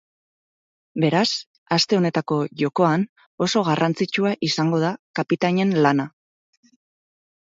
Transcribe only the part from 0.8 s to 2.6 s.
Beraz, aste honetako